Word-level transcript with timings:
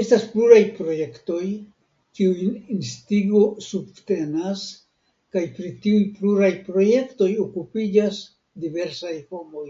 Estas 0.00 0.24
pluraj 0.32 0.58
projektoj, 0.78 1.44
kiujn 2.18 2.50
Instigo 2.74 3.44
subtenas, 3.66 4.64
kaj 5.36 5.44
pri 5.58 5.70
tiuj 5.86 6.02
pluraj 6.18 6.50
projektoj 6.68 7.30
okupiĝas 7.46 8.18
diversaj 8.66 9.14
homoj. 9.32 9.66